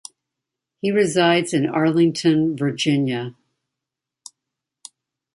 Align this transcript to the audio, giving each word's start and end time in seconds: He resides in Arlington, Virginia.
He 0.81 0.89
resides 0.91 1.53
in 1.53 1.67
Arlington, 1.67 2.57
Virginia. 2.57 3.35